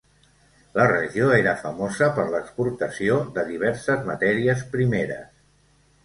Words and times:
La 0.75 0.85
regió 0.91 1.25
era 1.33 1.51
famosa 1.65 2.07
per 2.15 2.25
l'exportació 2.35 3.17
de 3.35 3.43
diverses 3.51 4.01
matèries 4.09 4.63
primeres. 4.73 5.29